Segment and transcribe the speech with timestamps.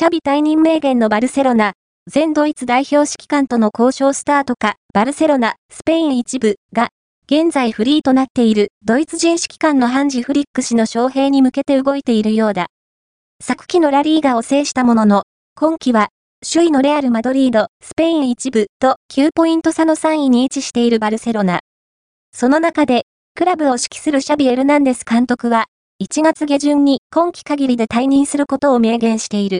[0.00, 1.74] シャビ退任名言のバルセロナ、
[2.06, 6.88] 全ドイツ代表指揮官との交渉スタートか、バルセロナ、スペイン一部が、
[7.26, 12.68] 現在フリーとなっているドイツ人指揮官のハンジ・フリック氏の招聘に向けて動いているようだ。
[13.42, 15.24] 昨季のラリーガを制したものの、
[15.54, 16.08] 今季は、
[16.50, 21.60] 首位のレアル・マドリード、スペイン一部と9ポイント差の3位に位置しているバルセロナ。
[22.32, 23.02] その中で、
[23.34, 25.66] クラブを指揮するシャビ・エルナンデス監督は、
[26.02, 29.58] 1月下旬に今季限りで退任することを明言している。